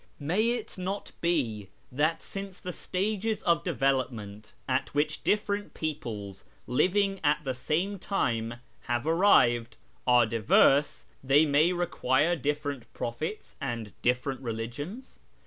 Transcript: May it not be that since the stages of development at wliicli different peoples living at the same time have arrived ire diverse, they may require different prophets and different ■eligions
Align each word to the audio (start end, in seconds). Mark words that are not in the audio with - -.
May 0.19 0.49
it 0.49 0.79
not 0.79 1.11
be 1.21 1.69
that 1.91 2.23
since 2.23 2.59
the 2.59 2.73
stages 2.73 3.43
of 3.43 3.63
development 3.63 4.53
at 4.67 4.87
wliicli 4.95 5.21
different 5.23 5.73
peoples 5.75 6.43
living 6.65 7.19
at 7.23 7.41
the 7.43 7.53
same 7.53 7.99
time 7.99 8.55
have 8.85 9.05
arrived 9.05 9.77
ire 10.07 10.25
diverse, 10.25 11.05
they 11.23 11.45
may 11.45 11.71
require 11.71 12.35
different 12.35 12.91
prophets 12.93 13.55
and 13.61 13.93
different 14.01 14.41
■eligions 14.41 15.19